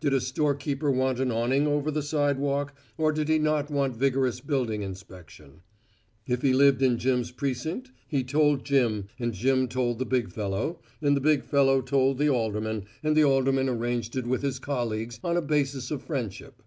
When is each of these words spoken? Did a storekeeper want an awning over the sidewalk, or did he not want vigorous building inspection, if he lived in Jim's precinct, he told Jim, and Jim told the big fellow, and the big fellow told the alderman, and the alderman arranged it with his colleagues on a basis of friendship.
Did 0.00 0.14
a 0.14 0.22
storekeeper 0.22 0.90
want 0.90 1.20
an 1.20 1.30
awning 1.30 1.66
over 1.66 1.90
the 1.90 2.00
sidewalk, 2.02 2.74
or 2.96 3.12
did 3.12 3.28
he 3.28 3.38
not 3.38 3.70
want 3.70 3.94
vigorous 3.94 4.40
building 4.40 4.80
inspection, 4.80 5.60
if 6.26 6.40
he 6.40 6.54
lived 6.54 6.80
in 6.80 6.96
Jim's 6.96 7.30
precinct, 7.30 7.92
he 8.08 8.24
told 8.24 8.64
Jim, 8.64 9.08
and 9.18 9.34
Jim 9.34 9.68
told 9.68 9.98
the 9.98 10.06
big 10.06 10.30
fellow, 10.30 10.80
and 11.02 11.14
the 11.14 11.20
big 11.20 11.44
fellow 11.44 11.82
told 11.82 12.16
the 12.16 12.30
alderman, 12.30 12.86
and 13.02 13.14
the 13.14 13.24
alderman 13.24 13.68
arranged 13.68 14.16
it 14.16 14.26
with 14.26 14.40
his 14.40 14.58
colleagues 14.58 15.20
on 15.22 15.36
a 15.36 15.42
basis 15.42 15.90
of 15.90 16.00
friendship. 16.02 16.62